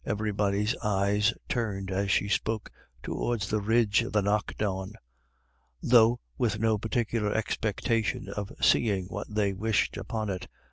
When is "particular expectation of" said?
6.79-8.51